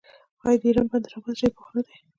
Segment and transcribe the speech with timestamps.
[0.45, 1.95] آیا د ایران بندر عباس ډیر بوخت نه دی؟